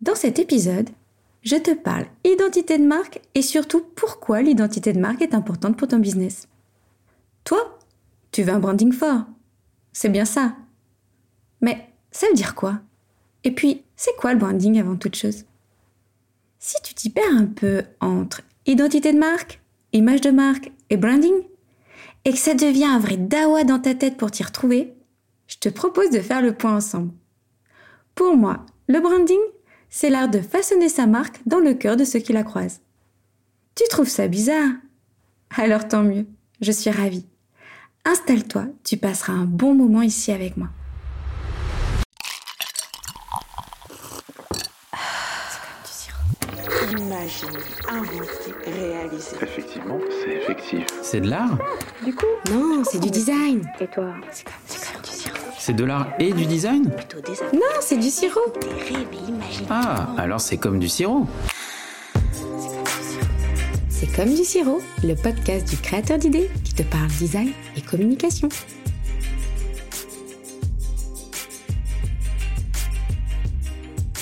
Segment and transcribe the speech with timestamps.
[0.00, 0.88] Dans cet épisode,
[1.42, 5.88] je te parle identité de marque et surtout pourquoi l'identité de marque est importante pour
[5.88, 6.48] ton business.
[7.44, 7.78] Toi,
[8.32, 9.24] tu veux un branding fort.
[9.92, 10.56] C'est bien ça.
[11.60, 12.80] Mais ça veut dire quoi?
[13.44, 15.44] Et puis, c'est quoi le branding avant toute chose?
[16.58, 19.60] Si tu t'y perds un peu entre identité de marque,
[19.92, 21.42] image de marque et branding,
[22.24, 24.94] et que ça devient un vrai dawa dans ta tête pour t'y retrouver,
[25.46, 27.12] je te propose de faire le point ensemble.
[28.14, 29.40] Pour moi, le branding,
[29.90, 32.80] c'est l'art de façonner sa marque dans le cœur de ceux qui la croisent.
[33.74, 34.70] Tu trouves ça bizarre?
[35.56, 36.26] Alors tant mieux,
[36.60, 37.26] je suis ravie.
[38.04, 40.68] Installe-toi, tu passeras un bon moment ici avec moi.
[46.92, 49.36] Imaginer, inventer, réaliser.
[49.42, 50.86] Effectivement, c'est effectif.
[51.02, 51.58] C'est de l'art?
[52.04, 52.26] Du coup?
[52.50, 53.68] Non, c'est du design.
[53.80, 54.14] Et toi?
[54.30, 54.54] C'est comme,
[55.60, 58.40] c'est de l'art et du design Plutôt des Non, c'est du sirop.
[59.68, 61.26] Ah, alors c'est comme du sirop.
[63.90, 68.48] C'est comme du sirop, le podcast du créateur d'idées qui te parle design et communication.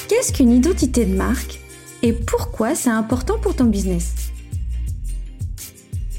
[0.09, 1.61] Qu'est-ce qu'une identité de marque
[2.03, 4.15] et pourquoi c'est important pour ton business?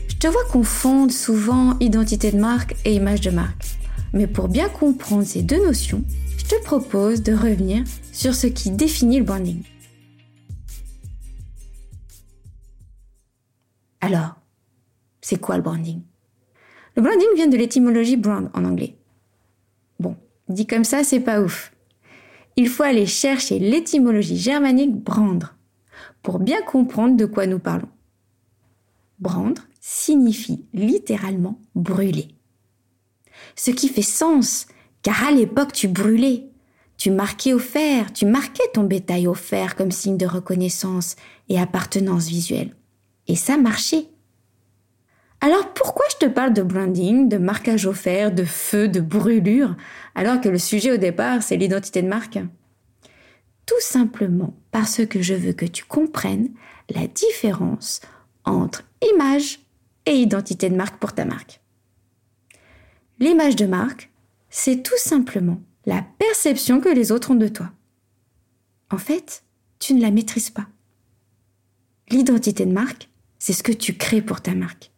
[0.08, 3.69] Je te vois confondre souvent identité de marque et image de marque.
[4.14, 6.04] Mais pour bien comprendre ces deux notions,
[6.38, 9.62] je te propose de revenir sur ce qui définit le branding.
[14.02, 14.36] Alors,
[15.22, 16.02] c'est quoi le branding?
[16.96, 18.98] Le branding vient de l'étymologie brand en anglais.
[20.00, 20.16] Bon,
[20.48, 21.74] dit comme ça, c'est pas ouf.
[22.56, 25.56] Il faut aller chercher l'étymologie germanique brandre
[26.24, 27.90] pour bien comprendre de quoi nous parlons.
[29.20, 32.39] Brandre signifie littéralement brûler.
[33.56, 34.68] Ce qui fait sens,
[35.02, 36.46] car à l'époque tu brûlais.
[36.98, 41.16] Tu marquais au fer, tu marquais ton bétail au fer comme signe de reconnaissance
[41.48, 42.76] et appartenance visuelle.
[43.28, 44.08] Et ça marchait.
[45.42, 49.78] Alors pourquoi je te parle de branding, de marquage au fer, de feu, de brûlure,
[50.14, 52.40] alors que le sujet au départ c'est l'identité de marque?
[53.66, 56.50] Tout simplement parce que je veux que tu comprennes
[56.94, 58.02] la différence
[58.44, 58.84] entre
[59.14, 59.60] image
[60.06, 61.62] et identité de marque pour ta marque.
[63.20, 64.10] L'image de marque,
[64.50, 67.72] c'est tout simplement la perception que les autres ont de toi.
[68.92, 69.44] En fait,
[69.80, 70.68] tu ne la maîtrises pas.
[72.10, 74.92] L'identité de marque, c'est ce que tu crées pour ta marque.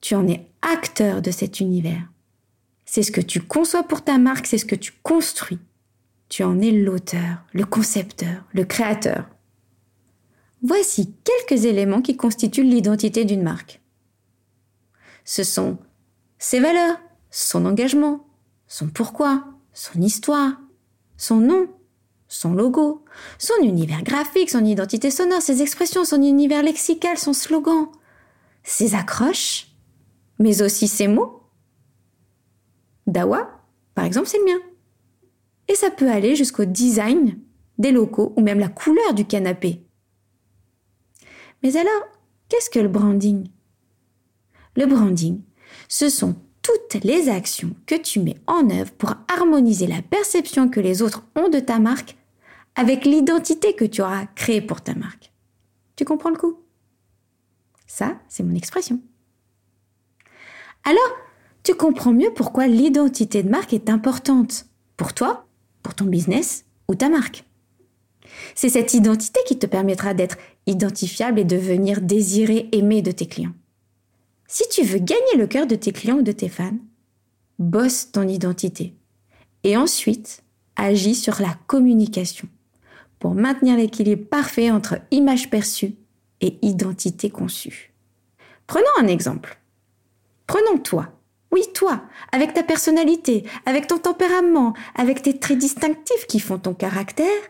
[0.00, 2.08] Tu en es acteur de cet univers.
[2.84, 5.58] C'est ce que tu conçois pour ta marque, c'est ce que tu construis.
[6.28, 9.26] Tu en es l'auteur, le concepteur, le créateur.
[10.62, 13.80] Voici quelques éléments qui constituent l'identité d'une marque.
[15.24, 15.78] Ce sont
[16.38, 16.98] ses valeurs,
[17.30, 18.26] son engagement,
[18.66, 20.60] son pourquoi, son histoire,
[21.16, 21.68] son nom,
[22.28, 23.04] son logo,
[23.38, 27.88] son univers graphique, son identité sonore, ses expressions, son univers lexical, son slogan,
[28.62, 29.68] ses accroches,
[30.38, 31.42] mais aussi ses mots.
[33.06, 33.50] Dawa,
[33.94, 34.60] par exemple, c'est le mien.
[35.68, 37.38] Et ça peut aller jusqu'au design
[37.78, 39.84] des locaux ou même la couleur du canapé.
[41.62, 42.08] Mais alors,
[42.48, 43.48] qu'est-ce que le branding?
[44.76, 45.40] Le branding,
[45.88, 50.80] ce sont toutes les actions que tu mets en œuvre pour harmoniser la perception que
[50.80, 52.16] les autres ont de ta marque
[52.74, 55.32] avec l'identité que tu auras créée pour ta marque.
[55.96, 56.60] Tu comprends le coup?
[57.86, 59.00] Ça, c'est mon expression.
[60.84, 61.16] Alors,
[61.62, 65.46] tu comprends mieux pourquoi l'identité de marque est importante pour toi,
[65.82, 67.44] pour ton business ou ta marque.
[68.54, 70.36] C'est cette identité qui te permettra d'être
[70.66, 73.54] identifiable et de venir désirer, aimer de tes clients.
[74.50, 76.78] Si tu veux gagner le cœur de tes clients ou de tes fans,
[77.58, 78.94] bosse ton identité.
[79.62, 80.42] Et ensuite,
[80.74, 82.48] agis sur la communication
[83.18, 85.96] pour maintenir l'équilibre parfait entre image perçue
[86.40, 87.92] et identité conçue.
[88.66, 89.58] Prenons un exemple.
[90.46, 91.10] Prenons toi.
[91.52, 96.74] Oui, toi, avec ta personnalité, avec ton tempérament, avec tes traits distinctifs qui font ton
[96.74, 97.42] caractère,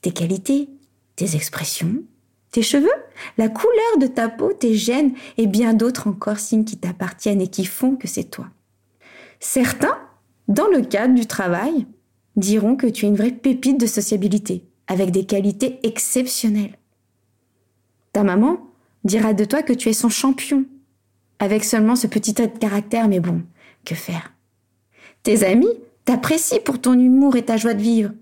[0.00, 0.70] tes qualités,
[1.16, 2.02] tes expressions,
[2.56, 2.88] tes cheveux,
[3.36, 7.48] la couleur de ta peau, tes gènes et bien d'autres encore signes qui t'appartiennent et
[7.48, 8.46] qui font que c'est toi.
[9.40, 9.98] Certains,
[10.48, 11.86] dans le cadre du travail,
[12.34, 16.78] diront que tu es une vraie pépite de sociabilité, avec des qualités exceptionnelles.
[18.14, 18.56] Ta maman
[19.04, 20.64] dira de toi que tu es son champion,
[21.38, 23.42] avec seulement ce petit trait de caractère, mais bon,
[23.84, 24.32] que faire?
[25.24, 25.74] Tes amis
[26.06, 28.12] t'apprécient pour ton humour et ta joie de vivre,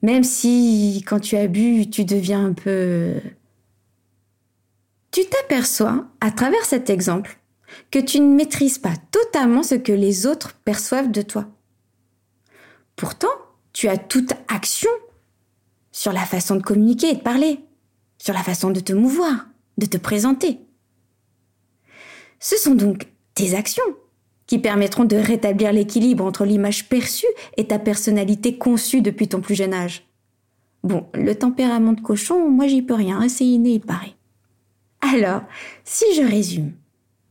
[0.00, 3.16] même si, quand tu as bu, tu deviens un peu...
[5.14, 7.38] Tu t'aperçois, à travers cet exemple,
[7.92, 11.46] que tu ne maîtrises pas totalement ce que les autres perçoivent de toi.
[12.96, 13.30] Pourtant,
[13.72, 14.90] tu as toute action
[15.92, 17.60] sur la façon de communiquer et de parler,
[18.18, 19.46] sur la façon de te mouvoir,
[19.78, 20.58] de te présenter.
[22.40, 23.84] Ce sont donc tes actions
[24.48, 29.54] qui permettront de rétablir l'équilibre entre l'image perçue et ta personnalité conçue depuis ton plus
[29.54, 30.08] jeune âge.
[30.82, 34.16] Bon, le tempérament de cochon, moi j'y peux rien, c'est inné, il paraît.
[35.12, 35.42] Alors,
[35.84, 36.72] si je résume,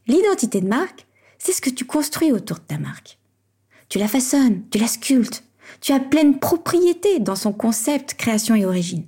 [0.06, 1.08] l'identité de marque,
[1.40, 3.18] c'est ce que tu construis autour de ta marque.
[3.90, 5.44] Tu la façonnes, tu la sculptes,
[5.82, 9.08] tu as pleine propriété dans son concept, création et origine.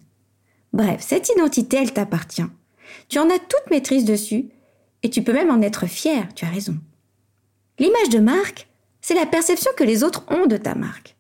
[0.74, 2.46] Bref, cette identité, elle t'appartient.
[3.08, 4.50] Tu en as toute maîtrise dessus
[5.04, 6.76] et tu peux même en être fier, tu as raison.
[7.78, 8.68] L'image de marque,
[9.00, 11.16] c'est la perception que les autres ont de ta marque.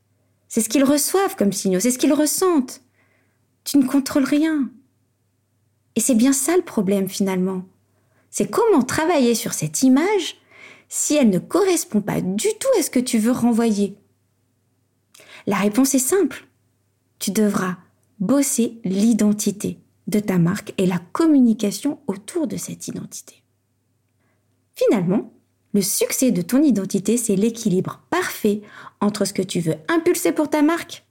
[0.47, 2.81] C'est ce qu'ils reçoivent comme signaux, c'est ce qu'ils ressentent.
[3.65, 4.69] Tu ne contrôles rien.
[5.95, 7.63] Et c'est bien ça le problème finalement.
[8.30, 10.38] C'est comment travailler sur cette image
[10.89, 13.95] si elle ne correspond pas du tout à ce que tu veux renvoyer.
[15.47, 16.45] La réponse est simple.
[17.19, 17.77] Tu devras
[18.19, 23.42] bosser l'identité de ta marque et la communication autour de cette identité.
[24.75, 25.31] Finalement,
[25.74, 28.62] le succès de ton identité, c'est l'équilibre parfait
[29.01, 31.06] entre ce que tu veux impulser pour ta marque,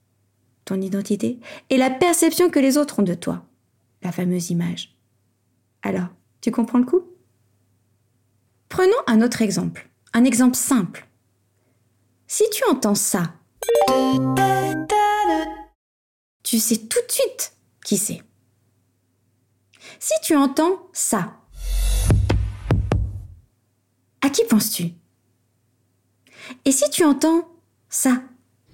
[0.64, 1.38] ton identité,
[1.70, 3.44] et la perception que les autres ont de toi,
[4.04, 4.94] la fameuse image.
[5.82, 6.08] Alors,
[6.40, 7.02] tu comprends le coup?
[8.68, 11.08] Prenons un autre exemple, un exemple simple.
[12.26, 13.34] Si tu entends ça,
[16.42, 18.22] tu sais tout de suite qui c'est.
[19.98, 21.36] Si tu entends ça,
[24.20, 24.92] à qui penses-tu?
[26.64, 27.48] Et si tu entends
[27.88, 28.22] ça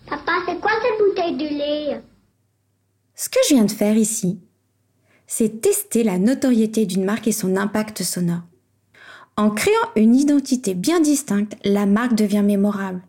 [0.06, 2.02] Papa, c'est quoi cette bouteille de lait?
[3.14, 4.40] Ce que je viens de faire ici,
[5.32, 8.42] c'est tester la notoriété d'une marque et son impact sonore.
[9.36, 13.00] En créant une identité bien distincte, la marque devient mémorable.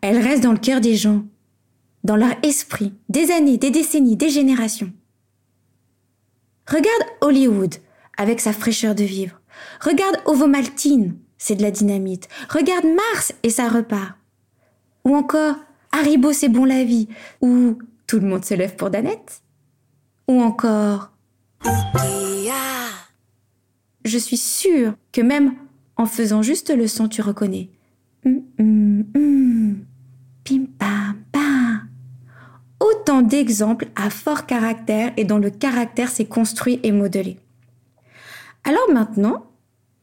[0.00, 1.26] Elle reste dans le cœur des gens,
[2.02, 4.90] dans leur esprit, des années, des décennies, des générations.
[6.66, 7.74] Regarde Hollywood
[8.16, 9.38] avec sa fraîcheur de vivre.
[9.82, 12.26] Regarde Ovomaltine, c'est de la dynamite.
[12.48, 14.16] Regarde Mars et ça repart.
[15.04, 15.56] Ou encore
[15.92, 17.08] Haribo, c'est bon la vie.
[17.42, 17.76] Ou
[18.06, 19.42] Tout le monde se lève pour Danette.
[20.28, 21.12] Ou encore
[24.04, 25.54] Je suis sûre que même
[25.96, 27.70] en faisant juste le son, tu reconnais.
[28.24, 29.84] Hum, hum, hum.
[30.44, 31.88] Pim pam pam.
[32.80, 37.38] Autant d'exemples à fort caractère et dont le caractère s'est construit et modelé.
[38.64, 39.46] Alors maintenant,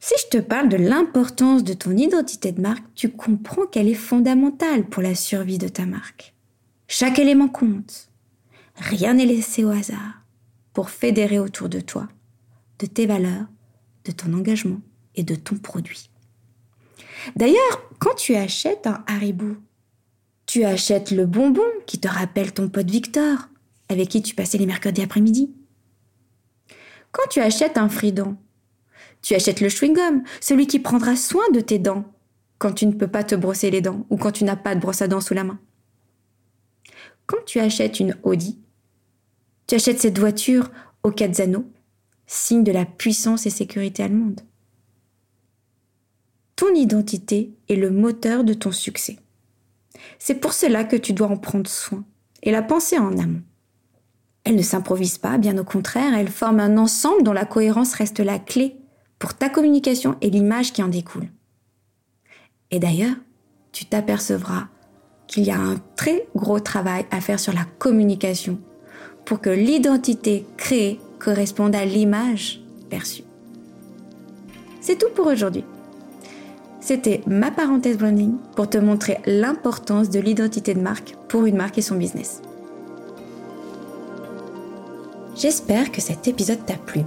[0.00, 3.94] si je te parle de l'importance de ton identité de marque, tu comprends qu'elle est
[3.94, 6.34] fondamentale pour la survie de ta marque.
[6.88, 8.10] Chaque élément compte.
[8.76, 10.22] Rien n'est laissé au hasard
[10.72, 12.08] pour fédérer autour de toi,
[12.78, 13.46] de tes valeurs,
[14.04, 14.80] de ton engagement
[15.14, 16.10] et de ton produit.
[17.36, 19.56] D'ailleurs, quand tu achètes un Haribo,
[20.46, 23.48] tu achètes le bonbon qui te rappelle ton pote Victor,
[23.88, 25.54] avec qui tu passais les mercredis après-midi.
[27.12, 28.36] Quand tu achètes un Fridon,
[29.22, 32.04] tu achètes le chewing-gum, celui qui prendra soin de tes dents
[32.58, 34.80] quand tu ne peux pas te brosser les dents ou quand tu n'as pas de
[34.80, 35.58] brosse à dents sous la main.
[37.26, 38.58] Quand tu achètes une Audi,
[39.66, 40.70] tu achètes cette voiture
[41.02, 41.66] au anneaux,
[42.26, 44.40] signe de la puissance et sécurité allemande.
[46.56, 49.18] Ton identité est le moteur de ton succès.
[50.18, 52.04] C'est pour cela que tu dois en prendre soin
[52.42, 53.42] et la penser en amont.
[54.44, 58.20] Elle ne s'improvise pas, bien au contraire, elle forme un ensemble dont la cohérence reste
[58.20, 58.76] la clé
[59.18, 61.28] pour ta communication et l'image qui en découle.
[62.70, 63.16] Et d'ailleurs,
[63.72, 64.68] tu t'apercevras
[65.26, 68.60] qu'il y a un très gros travail à faire sur la communication
[69.24, 73.24] pour que l'identité créée corresponde à l'image perçue.
[74.80, 75.64] C'est tout pour aujourd'hui.
[76.80, 81.78] C'était ma parenthèse branding pour te montrer l'importance de l'identité de marque pour une marque
[81.78, 82.42] et son business.
[85.34, 87.00] J'espère que cet épisode t'a plu.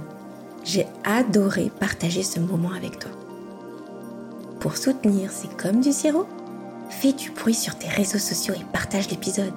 [0.64, 3.12] J'ai adoré partager ce moment avec toi.
[4.58, 6.26] Pour soutenir C'est comme du sirop,
[6.90, 9.54] fais du bruit sur tes réseaux sociaux et partage l'épisode.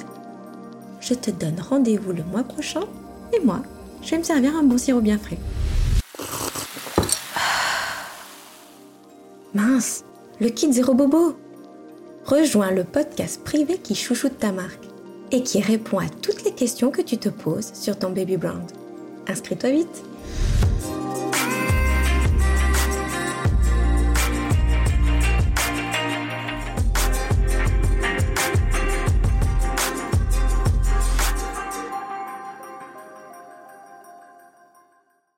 [1.11, 2.85] Je te donne rendez-vous le mois prochain
[3.33, 3.63] et moi,
[4.01, 5.37] je vais me servir un bon sirop bien frais.
[9.53, 10.05] Mince,
[10.39, 11.35] le kit Zéro Bobo.
[12.23, 14.85] Rejoins le podcast privé qui chouchoute ta marque
[15.31, 18.71] et qui répond à toutes les questions que tu te poses sur ton baby brand.
[19.27, 20.03] Inscris-toi vite.